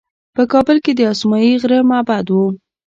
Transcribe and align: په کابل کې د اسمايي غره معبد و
په 0.35 0.43
کابل 0.51 0.77
کې 0.85 0.91
د 0.95 1.01
اسمايي 1.13 1.53
غره 1.61 1.79
معبد 1.89 2.27
و 2.31 2.37